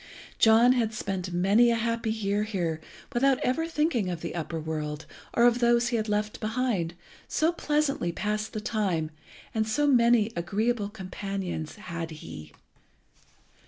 [0.39, 2.81] John had spent many a happy year here
[3.13, 6.95] without ever thinking of the upper world, or of those he had left behind,
[7.27, 9.11] so pleasantly passed the time
[9.63, 12.51] so many agreeable companions had he.